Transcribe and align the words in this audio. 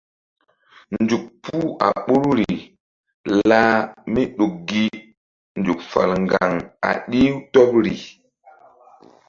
Nzuk 1.01 1.23
puh 1.43 1.69
a 1.85 1.87
ɓoruri 2.05 2.49
lah 3.49 3.71
míɗuk 4.13 4.53
gi 4.67 4.83
nzuk 5.59 5.79
fal 5.91 6.11
ŋgaŋ 6.25 6.51
a 6.87 6.89
ɗih-u 7.09 7.37
tɔbri. 7.53 7.95